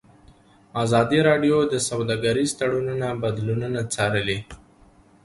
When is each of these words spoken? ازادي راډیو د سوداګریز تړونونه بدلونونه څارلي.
ازادي 0.83 1.19
راډیو 1.29 1.57
د 1.73 1.75
سوداګریز 1.89 2.49
تړونونه 2.59 3.07
بدلونونه 3.21 3.79
څارلي. 3.93 4.39